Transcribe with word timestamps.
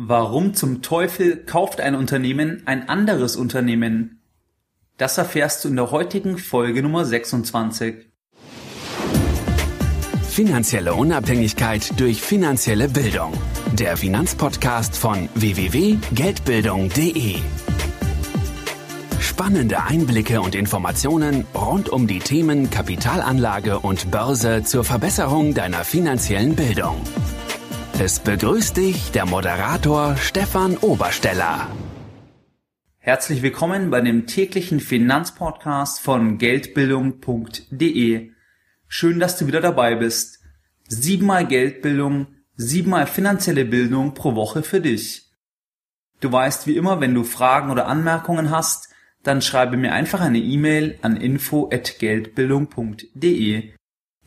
Warum 0.00 0.54
zum 0.54 0.80
Teufel 0.80 1.44
kauft 1.44 1.80
ein 1.80 1.96
Unternehmen 1.96 2.62
ein 2.66 2.88
anderes 2.88 3.34
Unternehmen? 3.34 4.22
Das 4.96 5.18
erfährst 5.18 5.64
du 5.64 5.70
in 5.70 5.74
der 5.74 5.90
heutigen 5.90 6.38
Folge 6.38 6.84
Nummer 6.84 7.04
26. 7.04 8.06
Finanzielle 10.30 10.94
Unabhängigkeit 10.94 11.98
durch 11.98 12.22
finanzielle 12.22 12.88
Bildung. 12.88 13.32
Der 13.72 13.96
Finanzpodcast 13.96 14.96
von 14.96 15.28
www.geldbildung.de. 15.34 17.38
Spannende 19.18 19.82
Einblicke 19.82 20.40
und 20.40 20.54
Informationen 20.54 21.44
rund 21.56 21.88
um 21.88 22.06
die 22.06 22.20
Themen 22.20 22.70
Kapitalanlage 22.70 23.80
und 23.80 24.12
Börse 24.12 24.62
zur 24.62 24.84
Verbesserung 24.84 25.54
deiner 25.54 25.84
finanziellen 25.84 26.54
Bildung. 26.54 27.02
Es 28.00 28.20
begrüßt 28.20 28.76
dich 28.76 29.10
der 29.10 29.26
Moderator 29.26 30.16
Stefan 30.16 30.76
Obersteller. 30.76 31.66
Herzlich 32.98 33.42
willkommen 33.42 33.90
bei 33.90 34.00
dem 34.00 34.28
täglichen 34.28 34.78
Finanzpodcast 34.78 36.00
von 36.00 36.38
Geldbildung.de. 36.38 38.30
Schön, 38.86 39.18
dass 39.18 39.36
du 39.36 39.48
wieder 39.48 39.60
dabei 39.60 39.96
bist. 39.96 40.38
Siebenmal 40.86 41.44
Geldbildung, 41.44 42.28
siebenmal 42.54 43.08
finanzielle 43.08 43.64
Bildung 43.64 44.14
pro 44.14 44.36
Woche 44.36 44.62
für 44.62 44.80
dich. 44.80 45.32
Du 46.20 46.30
weißt 46.30 46.68
wie 46.68 46.76
immer, 46.76 47.00
wenn 47.00 47.14
du 47.14 47.24
Fragen 47.24 47.72
oder 47.72 47.88
Anmerkungen 47.88 48.52
hast, 48.52 48.90
dann 49.24 49.42
schreibe 49.42 49.76
mir 49.76 49.92
einfach 49.92 50.20
eine 50.20 50.38
E-Mail 50.38 51.00
an 51.02 51.16
info@geldbildung.de. 51.16 53.72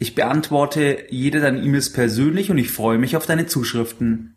Ich 0.02 0.16
beantworte 0.16 1.06
jede 1.12 1.42
deiner 1.42 1.62
E-Mails 1.62 1.94
persönlich 1.94 2.50
und 2.50 2.58
ich 2.58 2.72
freue 2.72 2.98
mich 2.98 3.16
auf 3.16 3.28
deine 3.28 3.46
Zuschriften. 3.46 4.36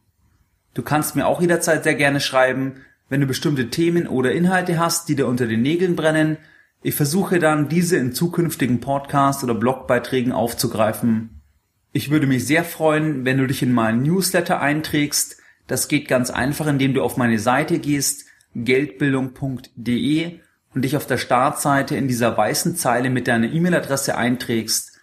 Du 0.75 0.83
kannst 0.83 1.17
mir 1.17 1.27
auch 1.27 1.41
jederzeit 1.41 1.85
sehr 1.85 1.95
gerne 1.95 2.21
schreiben, 2.21 2.83
wenn 3.09 3.23
du 3.23 3.27
bestimmte 3.27 3.71
Themen 3.71 4.07
oder 4.07 4.33
Inhalte 4.33 4.79
hast, 4.79 5.09
die 5.09 5.17
dir 5.17 5.27
unter 5.27 5.47
den 5.47 5.63
Nägeln 5.63 5.97
brennen. 5.97 6.37
Ich 6.83 6.95
versuche 6.95 7.39
dann, 7.39 7.71
diese 7.71 7.97
in 7.97 8.13
zukünftigen 8.13 8.81
Podcasts 8.81 9.43
oder 9.43 9.55
Blogbeiträgen 9.55 10.33
aufzugreifen. 10.33 11.41
Ich 11.95 12.11
würde 12.11 12.27
mich 12.27 12.47
sehr 12.47 12.63
freuen, 12.63 13.25
wenn 13.25 13.39
du 13.39 13.47
dich 13.47 13.63
in 13.63 13.73
meinen 13.73 14.03
Newsletter 14.03 14.61
einträgst. 14.61 15.39
Das 15.67 15.89
geht 15.89 16.09
ganz 16.09 16.29
einfach, 16.29 16.67
indem 16.67 16.93
du 16.93 17.03
auf 17.03 17.17
meine 17.17 17.39
Seite 17.39 17.79
gehst, 17.79 18.27
geldbildung.de 18.55 20.41
und 20.75 20.83
dich 20.83 20.95
auf 20.95 21.07
der 21.07 21.17
Startseite 21.17 21.97
in 21.97 22.07
dieser 22.07 22.37
weißen 22.37 22.77
Zeile 22.77 23.09
mit 23.09 23.29
deiner 23.29 23.51
E-Mail-Adresse 23.51 24.19
einträgst. 24.19 24.94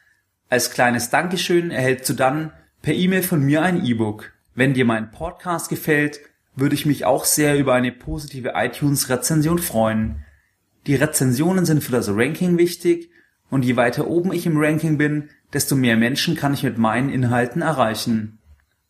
Als 0.51 0.69
kleines 0.69 1.09
Dankeschön 1.09 1.71
erhältst 1.71 2.09
du 2.09 2.13
dann 2.13 2.51
per 2.81 2.93
E-Mail 2.93 3.23
von 3.23 3.41
mir 3.41 3.61
ein 3.61 3.85
E-Book. 3.85 4.33
Wenn 4.53 4.73
dir 4.73 4.83
mein 4.83 5.09
Podcast 5.09 5.69
gefällt, 5.69 6.19
würde 6.57 6.75
ich 6.75 6.85
mich 6.85 7.05
auch 7.05 7.23
sehr 7.23 7.57
über 7.57 7.73
eine 7.73 7.93
positive 7.93 8.51
iTunes-Rezension 8.55 9.59
freuen. 9.59 10.25
Die 10.87 10.95
Rezensionen 10.95 11.63
sind 11.65 11.81
für 11.81 11.93
das 11.93 12.09
Ranking 12.09 12.57
wichtig 12.57 13.11
und 13.49 13.63
je 13.63 13.77
weiter 13.77 14.07
oben 14.07 14.33
ich 14.33 14.45
im 14.45 14.57
Ranking 14.57 14.97
bin, 14.97 15.29
desto 15.53 15.77
mehr 15.77 15.95
Menschen 15.95 16.35
kann 16.35 16.53
ich 16.53 16.63
mit 16.63 16.77
meinen 16.77 17.07
Inhalten 17.07 17.61
erreichen. 17.61 18.37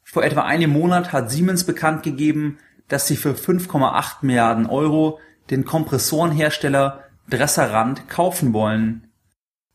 Vor 0.03 0.23
etwa 0.23 0.41
einem 0.41 0.71
Monat 0.71 1.13
hat 1.13 1.29
Siemens 1.29 1.63
bekannt 1.63 2.01
gegeben, 2.01 2.57
dass 2.87 3.05
sie 3.05 3.17
für 3.17 3.33
5,8 3.33 4.25
Milliarden 4.25 4.65
Euro 4.65 5.19
den 5.51 5.63
Kompressorenhersteller 5.63 7.03
Dresserrand 7.29 8.09
kaufen 8.09 8.51
wollen. 8.51 9.10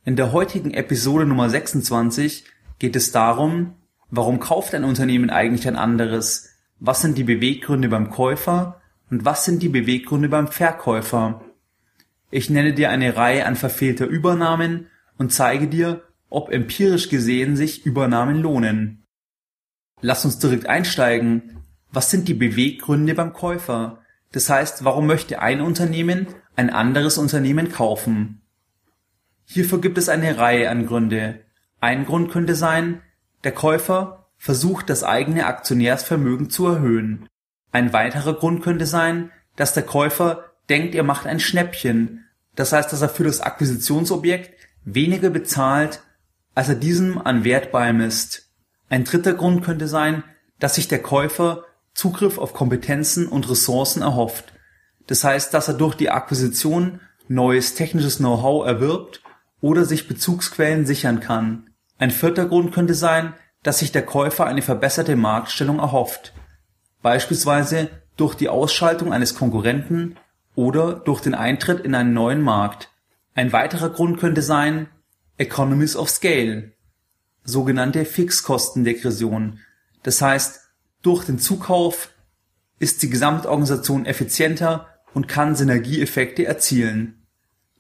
In 0.07 0.15
der 0.15 0.31
heutigen 0.31 0.73
Episode 0.73 1.27
Nummer 1.27 1.51
26 1.51 2.45
geht 2.79 2.95
es 2.95 3.11
darum, 3.11 3.75
warum 4.09 4.39
kauft 4.39 4.73
ein 4.73 4.85
Unternehmen 4.85 5.31
eigentlich 5.31 5.67
ein 5.67 5.75
anderes? 5.75 6.51
Was 6.79 7.03
sind 7.03 7.19
die 7.19 7.25
Beweggründe 7.25 7.89
beim 7.89 8.11
Käufer 8.11 8.81
und 9.11 9.25
was 9.25 9.45
sind 9.45 9.65
die 9.65 9.69
Beweggründe 9.69 10.29
beim 10.29 10.47
Verkäufer? 10.47 11.45
Ich 12.31 12.51
nenne 12.51 12.73
dir 12.73 12.91
eine 12.91 13.17
Reihe 13.17 13.47
an 13.47 13.57
verfehlter 13.57 14.07
Übernahmen 14.07 14.87
und 15.19 15.33
zeige 15.33 15.67
dir, 15.67 16.05
ob 16.31 16.53
empirisch 16.53 17.09
gesehen 17.09 17.57
sich 17.57 17.85
Übernahmen 17.85 18.37
lohnen. 18.37 19.03
Lass 20.03 20.25
uns 20.25 20.39
direkt 20.39 20.67
einsteigen. 20.67 21.65
Was 21.91 22.13
sind 22.13 22.29
die 22.29 22.35
Beweggründe 22.35 23.17
beim 23.17 23.33
Käufer? 23.33 24.03
Das 24.31 24.49
heißt, 24.49 24.85
warum 24.85 25.09
möchte 25.09 25.43
ein 25.43 25.61
Unternehmen 25.61 26.29
ein 26.55 26.71
anderes 26.71 27.19
Unternehmen 27.19 27.73
kaufen? 27.73 28.41
Hierfür 29.47 29.81
gibt 29.81 29.97
es 29.97 30.09
eine 30.09 30.39
Reihe 30.39 30.69
an 30.69 30.87
Gründe. 30.87 31.41
Ein 31.81 32.05
Grund 32.05 32.31
könnte 32.31 32.55
sein, 32.55 33.01
der 33.45 33.53
Käufer 33.53 34.27
versucht 34.37 34.91
das 34.91 35.05
eigene 35.05 35.47
Aktionärsvermögen 35.47 36.51
zu 36.51 36.67
erhöhen. 36.67 37.29
Ein 37.73 37.93
weiterer 37.93 38.35
Grund 38.35 38.63
könnte 38.63 38.87
sein, 38.87 39.31
dass 39.55 39.73
der 39.73 39.85
Käufer 39.85 40.45
denkt, 40.69 40.95
er 40.95 41.05
macht 41.05 41.27
ein 41.27 41.41
Schnäppchen, 41.41 42.25
das 42.57 42.73
heißt, 42.73 42.93
dass 42.93 43.03
er 43.03 43.09
für 43.09 43.25
das 43.25 43.41
Akquisitionsobjekt 43.41 44.51
weniger 44.85 45.31
bezahlt, 45.31 46.03
als 46.55 46.69
er 46.69 46.75
diesem 46.75 47.19
an 47.19 47.45
Wert 47.45 47.71
beimisst. 47.71 48.51
Ein 48.89 49.05
dritter 49.05 49.35
Grund 49.35 49.65
könnte 49.65 49.89
sein, 49.89 50.25
dass 50.59 50.75
sich 50.75 50.89
der 50.89 51.03
Käufer 51.03 51.65
Zugriff 51.95 52.39
auf 52.39 52.53
Kompetenzen 52.53 53.27
und 53.27 53.49
Ressourcen 53.49 54.03
erhofft. 54.03 54.53
Das 55.07 55.23
heißt, 55.23 55.55
dass 55.55 55.69
er 55.69 55.75
durch 55.75 55.95
die 55.95 56.11
Akquisition 56.11 57.01
neues 57.29 57.75
technisches 57.75 58.19
Know-how 58.19 58.67
erwirbt 58.67 59.23
oder 59.67 59.85
sich 59.85 60.07
Bezugsquellen 60.07 60.87
sichern 60.87 61.19
kann. 61.19 61.71
Ein 61.99 62.13
vierter 62.13 62.47
Grund 62.47 62.73
könnte 62.73 62.95
sein, 62.95 63.35
dass 63.65 63.81
sich 63.81 63.91
der 63.91 64.07
Käufer 64.07 64.47
eine 64.47 64.63
verbesserte 64.63 65.17
Marktstellung 65.17 65.81
erhofft, 65.81 66.33
beispielsweise 67.03 67.91
durch 68.17 68.37
die 68.37 68.49
Ausschaltung 68.49 69.13
eines 69.13 69.35
Konkurrenten 69.35 70.17
oder 70.55 70.93
durch 70.93 71.21
den 71.21 71.35
Eintritt 71.35 71.81
in 71.81 71.97
einen 71.97 72.13
neuen 72.13 72.43
Markt. 72.43 72.91
Ein 73.35 73.53
weiterer 73.53 73.91
Grund 73.91 74.21
könnte 74.21 74.41
sein 74.41 74.89
Economies 75.37 75.97
of 75.97 76.11
Scale, 76.11 76.71
sogenannte 77.43 78.05
Fixkostendegression. 78.05 79.59
Das 80.05 80.23
heißt, 80.23 80.61
durch 81.03 81.25
den 81.25 81.41
Zukauf 81.41 82.11
ist 82.79 83.03
die 83.03 83.11
Gesamtorganisation 83.11 84.07
effizienter 84.07 84.87
und 85.13 85.27
kann 85.27 85.57
Synergieeffekte 85.57 86.47
erzielen. 86.47 87.26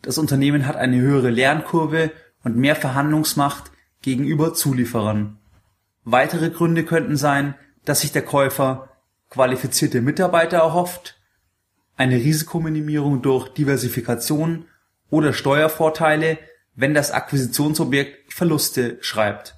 Das 0.02 0.18
Unternehmen 0.18 0.66
hat 0.66 0.76
eine 0.76 1.00
höhere 1.00 1.30
Lernkurve 1.30 2.12
und 2.44 2.56
mehr 2.56 2.76
Verhandlungsmacht 2.76 3.70
gegenüber 4.02 4.54
Zulieferern. 4.54 5.38
Weitere 6.04 6.50
Gründe 6.50 6.84
könnten 6.84 7.16
sein, 7.16 7.54
dass 7.84 8.02
sich 8.02 8.12
der 8.12 8.22
Käufer 8.22 8.88
qualifizierte 9.30 10.00
Mitarbeiter 10.00 10.58
erhofft, 10.58 11.18
eine 11.96 12.16
Risikominimierung 12.16 13.22
durch 13.22 13.48
Diversifikation 13.48 14.66
oder 15.10 15.32
Steuervorteile, 15.32 16.38
wenn 16.74 16.94
das 16.94 17.10
Akquisitionsobjekt 17.10 18.32
Verluste 18.32 18.98
schreibt. 19.00 19.56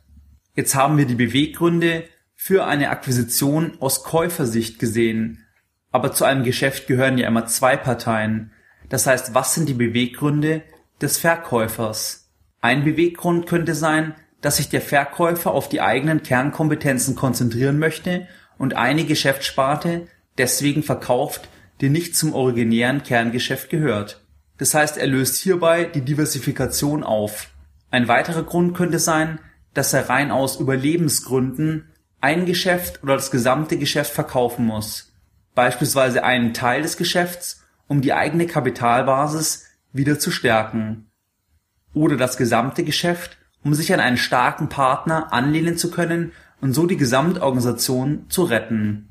Jetzt 0.54 0.74
haben 0.74 0.96
wir 0.98 1.06
die 1.06 1.14
Beweggründe 1.14 2.04
für 2.34 2.64
eine 2.64 2.90
Akquisition 2.90 3.72
aus 3.80 4.04
Käufersicht 4.04 4.78
gesehen, 4.78 5.44
aber 5.90 6.12
zu 6.12 6.24
einem 6.24 6.44
Geschäft 6.44 6.86
gehören 6.86 7.18
ja 7.18 7.26
immer 7.26 7.46
zwei 7.46 7.76
Parteien, 7.76 8.52
das 8.88 9.06
heißt, 9.06 9.34
was 9.34 9.54
sind 9.54 9.68
die 9.68 9.74
Beweggründe 9.74 10.62
des 11.00 11.18
Verkäufers? 11.18 12.28
Ein 12.60 12.84
Beweggrund 12.84 13.46
könnte 13.46 13.74
sein, 13.74 14.14
dass 14.40 14.56
sich 14.56 14.68
der 14.68 14.80
Verkäufer 14.80 15.50
auf 15.50 15.68
die 15.68 15.80
eigenen 15.80 16.22
Kernkompetenzen 16.22 17.14
konzentrieren 17.14 17.78
möchte 17.78 18.26
und 18.56 18.74
eine 18.74 19.04
Geschäftssparte 19.04 20.06
deswegen 20.38 20.82
verkauft, 20.82 21.48
die 21.80 21.90
nicht 21.90 22.16
zum 22.16 22.34
originären 22.34 23.02
Kerngeschäft 23.02 23.70
gehört. 23.70 24.24
Das 24.58 24.74
heißt, 24.74 24.96
er 24.96 25.06
löst 25.06 25.36
hierbei 25.36 25.84
die 25.84 26.00
Diversifikation 26.00 27.04
auf. 27.04 27.48
Ein 27.90 28.08
weiterer 28.08 28.42
Grund 28.42 28.76
könnte 28.76 28.98
sein, 28.98 29.38
dass 29.74 29.92
er 29.92 30.08
rein 30.08 30.30
aus 30.30 30.58
Überlebensgründen 30.58 31.88
ein 32.20 32.46
Geschäft 32.46 33.02
oder 33.02 33.14
das 33.14 33.30
gesamte 33.30 33.78
Geschäft 33.78 34.12
verkaufen 34.12 34.66
muss. 34.66 35.12
Beispielsweise 35.54 36.24
einen 36.24 36.52
Teil 36.52 36.82
des 36.82 36.96
Geschäfts 36.96 37.62
um 37.88 38.00
die 38.00 38.12
eigene 38.12 38.46
Kapitalbasis 38.46 39.66
wieder 39.92 40.18
zu 40.18 40.30
stärken. 40.30 41.10
Oder 41.94 42.16
das 42.16 42.36
gesamte 42.36 42.84
Geschäft, 42.84 43.38
um 43.64 43.74
sich 43.74 43.92
an 43.92 44.00
einen 44.00 44.18
starken 44.18 44.68
Partner 44.68 45.32
anlehnen 45.32 45.76
zu 45.76 45.90
können 45.90 46.32
und 46.60 46.74
so 46.74 46.86
die 46.86 46.96
Gesamtorganisation 46.96 48.26
zu 48.28 48.44
retten. 48.44 49.08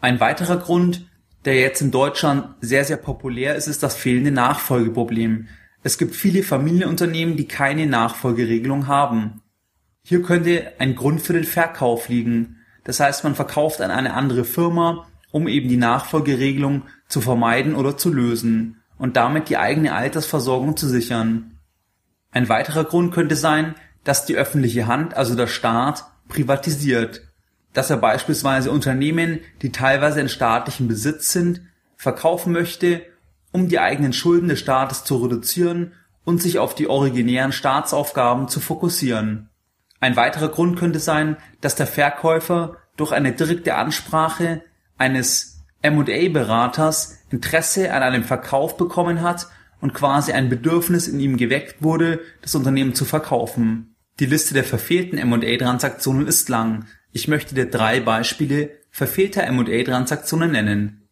Ein 0.00 0.20
weiterer 0.20 0.56
Grund, 0.56 1.08
der 1.44 1.60
jetzt 1.60 1.82
in 1.82 1.90
Deutschland 1.90 2.54
sehr, 2.60 2.84
sehr 2.84 2.96
populär 2.96 3.54
ist, 3.54 3.68
ist 3.68 3.82
das 3.82 3.94
fehlende 3.94 4.32
Nachfolgeproblem. 4.32 5.48
Es 5.82 5.98
gibt 5.98 6.14
viele 6.14 6.42
Familienunternehmen, 6.42 7.36
die 7.36 7.46
keine 7.46 7.86
Nachfolgeregelung 7.86 8.86
haben. 8.86 9.42
Hier 10.02 10.22
könnte 10.22 10.72
ein 10.78 10.94
Grund 10.94 11.20
für 11.20 11.34
den 11.34 11.44
Verkauf 11.44 12.08
liegen. 12.08 12.56
Das 12.84 13.00
heißt, 13.00 13.24
man 13.24 13.34
verkauft 13.34 13.80
an 13.80 13.90
eine 13.90 14.14
andere 14.14 14.44
Firma 14.44 15.06
um 15.34 15.48
eben 15.48 15.68
die 15.68 15.76
Nachfolgeregelung 15.76 16.82
zu 17.14 17.20
vermeiden 17.20 17.76
oder 17.76 17.96
zu 17.96 18.12
lösen 18.12 18.82
und 18.98 19.14
damit 19.14 19.48
die 19.48 19.56
eigene 19.56 19.94
Altersversorgung 19.94 20.76
zu 20.76 20.88
sichern. 20.88 21.60
Ein 22.32 22.48
weiterer 22.48 22.82
Grund 22.82 23.14
könnte 23.14 23.36
sein, 23.36 23.76
dass 24.02 24.26
die 24.26 24.34
öffentliche 24.34 24.88
Hand, 24.88 25.14
also 25.14 25.36
der 25.36 25.46
Staat, 25.46 26.06
privatisiert. 26.28 27.22
dass 27.72 27.90
er 27.90 27.96
beispielsweise 27.96 28.70
Unternehmen, 28.70 29.40
die 29.62 29.70
teilweise 29.70 30.20
in 30.20 30.28
staatlichem 30.28 30.86
Besitz 30.86 31.32
sind, 31.32 31.60
verkaufen 31.96 32.52
möchte, 32.52 33.02
um 33.52 33.68
die 33.68 33.80
eigenen 33.80 34.12
Schulden 34.12 34.48
des 34.48 34.60
Staates 34.60 35.02
zu 35.02 35.16
reduzieren 35.16 35.92
und 36.24 36.40
sich 36.40 36.58
auf 36.60 36.76
die 36.76 36.88
originären 36.88 37.50
Staatsaufgaben 37.50 38.46
zu 38.48 38.60
fokussieren. 38.60 39.50
Ein 40.00 40.16
weiterer 40.16 40.48
Grund 40.48 40.78
könnte 40.78 41.00
sein, 41.00 41.36
dass 41.60 41.74
der 41.74 41.88
Verkäufer 41.88 42.76
durch 42.96 43.10
eine 43.10 43.32
direkte 43.32 43.74
Ansprache 43.74 44.62
eines 44.98 45.53
M&A-Beraters 45.84 47.18
Interesse 47.30 47.92
an 47.92 48.02
einem 48.02 48.24
Verkauf 48.24 48.76
bekommen 48.76 49.22
hat 49.22 49.48
und 49.80 49.92
quasi 49.92 50.32
ein 50.32 50.48
Bedürfnis 50.48 51.08
in 51.08 51.20
ihm 51.20 51.36
geweckt 51.36 51.82
wurde, 51.82 52.20
das 52.40 52.54
Unternehmen 52.54 52.94
zu 52.94 53.04
verkaufen. 53.04 53.94
Die 54.18 54.26
Liste 54.26 54.54
der 54.54 54.64
verfehlten 54.64 55.18
M&A-Transaktionen 55.18 56.26
ist 56.26 56.48
lang. 56.48 56.86
Ich 57.12 57.28
möchte 57.28 57.54
dir 57.54 57.66
drei 57.66 58.00
Beispiele 58.00 58.70
verfehlter 58.90 59.44
M&A-Transaktionen 59.44 60.52
nennen. 60.52 61.08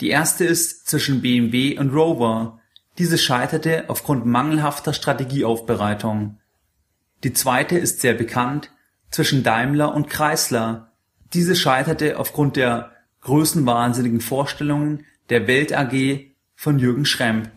Die 0.00 0.08
erste 0.08 0.44
ist 0.44 0.88
zwischen 0.88 1.20
BMW 1.20 1.78
und 1.78 1.90
Rover. 1.90 2.58
Diese 2.98 3.18
scheiterte 3.18 3.84
aufgrund 3.88 4.26
mangelhafter 4.26 4.94
Strategieaufbereitung. 4.94 6.38
Die 7.22 7.34
zweite 7.34 7.78
ist 7.78 8.00
sehr 8.00 8.14
bekannt 8.14 8.70
zwischen 9.10 9.42
Daimler 9.42 9.94
und 9.94 10.08
Chrysler. 10.08 10.92
Diese 11.34 11.54
scheiterte 11.54 12.18
aufgrund 12.18 12.56
der 12.56 12.92
größenwahnsinnigen 13.22 14.20
Vorstellungen 14.20 15.04
der 15.28 15.46
Welt 15.46 15.72
AG 15.72 16.26
von 16.56 16.78
Jürgen 16.78 17.04
Schremp. 17.04 17.50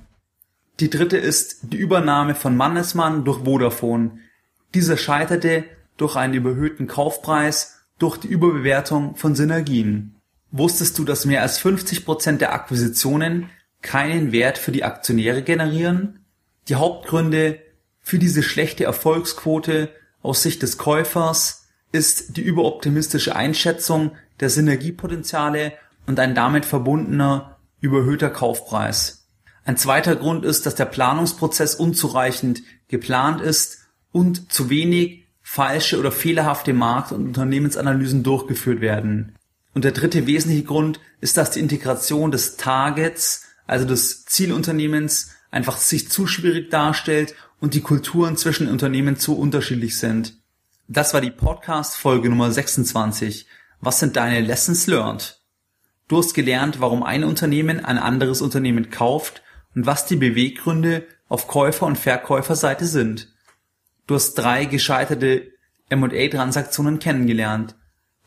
Die 0.79 0.89
dritte 0.89 1.17
ist 1.17 1.59
die 1.63 1.77
Übernahme 1.77 2.35
von 2.35 2.55
Mannesmann 2.55 3.25
durch 3.25 3.43
Vodafone. 3.43 4.19
Dieser 4.73 4.97
scheiterte 4.97 5.65
durch 5.97 6.15
einen 6.15 6.33
überhöhten 6.33 6.87
Kaufpreis 6.87 7.85
durch 7.99 8.17
die 8.17 8.27
Überbewertung 8.27 9.15
von 9.15 9.35
Synergien. 9.35 10.15
Wusstest 10.51 10.97
du, 10.97 11.03
dass 11.03 11.25
mehr 11.25 11.41
als 11.41 11.57
50 11.59 12.05
Prozent 12.05 12.41
der 12.41 12.53
Akquisitionen 12.53 13.49
keinen 13.81 14.31
Wert 14.31 14.57
für 14.57 14.71
die 14.71 14.83
Aktionäre 14.83 15.43
generieren? 15.43 16.25
Die 16.67 16.75
Hauptgründe 16.75 17.59
für 18.01 18.19
diese 18.19 18.43
schlechte 18.43 18.83
Erfolgsquote 18.83 19.89
aus 20.21 20.43
Sicht 20.43 20.61
des 20.61 20.77
Käufers 20.77 21.62
ist 21.93 22.35
die 22.35 22.41
überoptimistische 22.41 23.35
Einschätzung 23.35 24.11
der 24.41 24.49
Synergiepotenziale 24.49 25.73
und 26.05 26.19
ein 26.19 26.35
damit 26.35 26.65
verbundener 26.65 27.57
überhöhter 27.79 28.29
Kaufpreis. 28.29 29.27
Ein 29.63 29.77
zweiter 29.77 30.15
Grund 30.17 30.43
ist, 30.43 30.65
dass 30.65 30.75
der 30.75 30.85
Planungsprozess 30.85 31.75
unzureichend 31.75 32.63
geplant 32.89 33.41
ist 33.41 33.77
und 34.11 34.51
zu 34.51 34.69
wenig 34.69 35.23
falsche 35.41 35.99
oder 35.99 36.11
fehlerhafte 36.11 36.73
Markt- 36.73 37.11
und 37.11 37.27
Unternehmensanalysen 37.27 38.23
durchgeführt 38.23 38.81
werden. 38.81 39.35
Und 39.73 39.85
der 39.85 39.91
dritte 39.91 40.27
wesentliche 40.27 40.63
Grund 40.63 40.99
ist, 41.21 41.37
dass 41.37 41.51
die 41.51 41.59
Integration 41.59 42.31
des 42.31 42.57
Targets, 42.57 43.45
also 43.65 43.85
des 43.85 44.25
Zielunternehmens, 44.25 45.31
einfach 45.51 45.77
sich 45.77 46.09
zu 46.09 46.27
schwierig 46.27 46.69
darstellt 46.69 47.35
und 47.59 47.75
die 47.75 47.81
Kulturen 47.81 48.35
zwischen 48.35 48.67
Unternehmen 48.67 49.17
zu 49.17 49.37
unterschiedlich 49.37 49.97
sind. 49.97 50.42
Das 50.95 51.11
war 51.11 51.21
die 51.21 51.31
Podcast-Folge 51.31 52.29
Nummer 52.29 52.51
26. 52.51 53.47
Was 53.81 53.99
sind 53.99 54.15
deine 54.15 54.41
Lessons 54.41 54.85
learned? 54.85 55.41
Du 56.07 56.19
hast 56.19 56.35
gelernt, 56.35 56.81
warum 56.81 57.01
ein 57.01 57.23
Unternehmen 57.23 57.83
ein 57.83 57.97
anderes 57.97 58.43
Unternehmen 58.43 58.91
kauft 58.91 59.41
und 59.73 59.87
was 59.87 60.05
die 60.05 60.17
Beweggründe 60.17 61.07
auf 61.29 61.47
Käufer- 61.47 61.87
und 61.87 61.97
Verkäuferseite 61.97 62.85
sind. 62.85 63.33
Du 64.05 64.13
hast 64.13 64.35
drei 64.35 64.65
gescheiterte 64.65 65.51
M&A-Transaktionen 65.89 66.99
kennengelernt. 66.99 67.73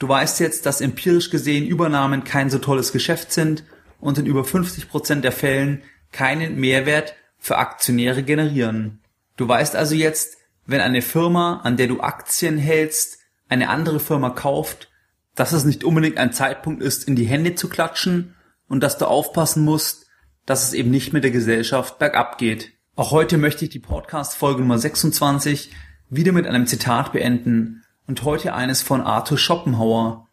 Du 0.01 0.09
weißt 0.09 0.41
jetzt, 0.41 0.67
dass 0.67 0.81
empirisch 0.81 1.31
gesehen 1.31 1.69
Übernahmen 1.69 2.25
kein 2.25 2.51
so 2.51 2.59
tolles 2.59 2.91
Geschäft 2.91 3.31
sind 3.31 3.63
und 4.01 4.19
in 4.19 4.27
über 4.27 4.43
50 4.43 4.89
Prozent 4.89 5.23
der 5.23 5.31
Fällen 5.31 5.85
keinen 6.11 6.57
Mehrwert 6.57 7.15
für 7.39 7.59
Aktionäre 7.59 8.25
generieren. 8.25 9.03
Du 9.37 9.47
weißt 9.47 9.77
also 9.77 9.95
jetzt, 9.95 10.39
wenn 10.67 10.81
eine 10.81 11.03
Firma, 11.03 11.61
an 11.63 11.77
der 11.77 11.89
du 11.89 12.01
Aktien 12.01 12.59
hältst, 12.59 13.19
eine 13.49 13.69
andere 13.69 14.01
Firma 14.01 14.31
kauft, 14.31 14.91
dass 15.35 15.53
es 15.53 15.65
nicht 15.65 15.85
unbedingt 15.85 16.19
ein 16.19 16.33
Zeitpunkt 16.33 16.83
ist, 16.83 17.07
in 17.07 17.17
die 17.17 17.27
Hände 17.27 17.55
zu 17.55 17.69
klatschen 17.69 18.35
und 18.69 18.83
dass 18.83 18.99
du 18.99 19.07
aufpassen 19.07 19.65
musst, 19.65 20.07
dass 20.45 20.65
es 20.65 20.75
eben 20.75 20.91
nicht 20.91 21.13
mit 21.13 21.25
der 21.25 21.31
Gesellschaft 21.31 21.99
bergab 21.99 22.39
geht. 22.39 22.73
Auch 22.95 23.11
heute 23.11 23.39
möchte 23.39 23.65
ich 23.65 23.71
die 23.71 23.79
Podcast-Folge 23.79 24.61
Nummer 24.61 24.79
26 24.79 25.71
wieder 26.09 26.33
mit 26.33 26.47
einem 26.47 26.67
Zitat 26.67 27.13
beenden, 27.13 27.83
und 28.07 28.23
heute 28.23 28.55
eines 28.55 28.83
von 28.83 29.01
Arthur 29.01 29.39
Schopenhauer. 29.39 30.29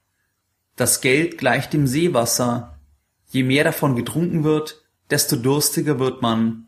Das 0.75 1.01
Geld 1.01 1.37
gleicht 1.37 1.73
dem 1.73 1.87
Seewasser. 1.87 2.79
Je 3.29 3.43
mehr 3.43 3.63
davon 3.63 3.95
getrunken 3.95 4.43
wird, 4.43 4.83
desto 5.09 5.35
durstiger 5.35 5.99
wird 5.99 6.21
man. 6.21 6.67